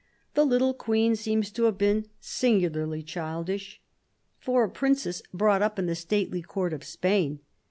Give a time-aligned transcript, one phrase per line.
[0.33, 3.79] The little Queen seems to have been singularly childish,
[4.39, 7.37] for a princess brought up in the stately Court of Spain.